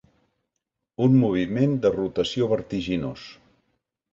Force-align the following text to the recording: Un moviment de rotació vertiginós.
Un 1.07 1.17
moviment 1.23 1.75
de 1.83 1.91
rotació 1.99 2.49
vertiginós. 2.55 3.29